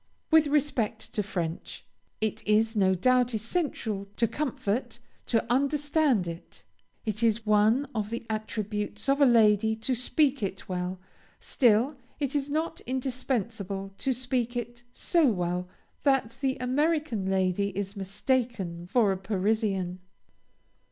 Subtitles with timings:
[0.31, 1.85] With respect to French,
[2.21, 6.63] it is no doubt essential to comfort to understand it;
[7.05, 10.99] it is one of the attributes of a lady to speak it well;
[11.39, 15.69] still, it is not indispensable to speak it so well
[16.01, 19.99] that the American lady is mistaken for a Parisian.